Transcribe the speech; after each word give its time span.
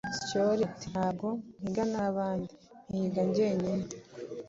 Syoli, 0.27 0.63
ati: 0.69 0.87
Nta 0.93 1.07
bwo 1.15 1.29
mpigana 1.61 1.93
n’abandi 2.01 2.53
mpiga 2.89 3.21
genyine. 3.35 3.87